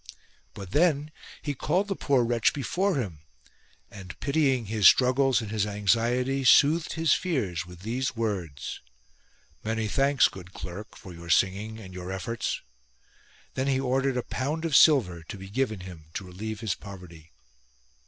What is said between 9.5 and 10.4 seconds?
Many thanks,